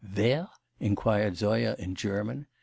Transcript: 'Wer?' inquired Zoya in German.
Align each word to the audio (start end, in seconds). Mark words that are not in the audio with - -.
'Wer?' 0.17 0.47
inquired 0.79 1.37
Zoya 1.37 1.75
in 1.77 1.93
German. 1.93 2.47